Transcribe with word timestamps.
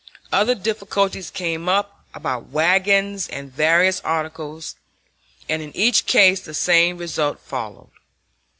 Other 0.31 0.55
difficulties 0.55 1.29
came 1.29 1.69
up 1.69 2.05
about 2.15 2.47
wagons, 2.47 3.27
and 3.27 3.53
various 3.53 3.99
articles, 4.01 4.73
and 5.47 5.61
in 5.61 5.71
each 5.77 6.07
case 6.07 6.41
the 6.41 6.55
same 6.55 6.97
result 6.97 7.39
followed. 7.39 7.91